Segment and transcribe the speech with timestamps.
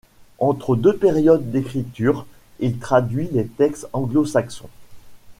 [0.39, 2.25] Entre deux périodes d’écriture,
[2.59, 4.69] il traduit des textes anglo-saxons.